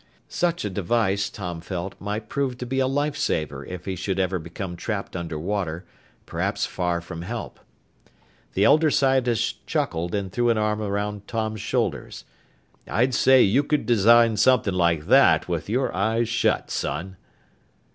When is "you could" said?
13.43-13.85